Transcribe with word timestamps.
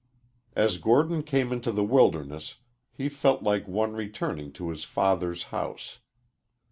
As 0.55 0.77
Gordon 0.79 1.21
came 1.21 1.51
into 1.53 1.71
the 1.71 1.83
wilderness 1.83 2.55
he 2.91 3.07
felt 3.07 3.43
like 3.43 3.67
one 3.67 3.93
returning 3.93 4.51
to 4.53 4.69
his 4.69 4.83
father's 4.83 5.43
house. 5.53 5.99